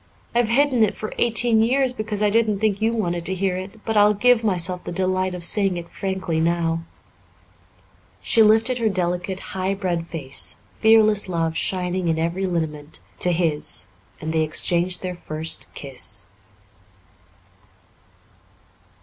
[0.33, 3.85] I've hidden it for eighteen years because I didn't think you wanted to hear it,
[3.85, 6.81] but I'll give myself the delight of saying it frankly now."
[8.19, 13.89] She lifted her delicate, high bred face, fearless love shining in every lineament, to his,
[14.19, 16.25] and they exchanged their first kiss.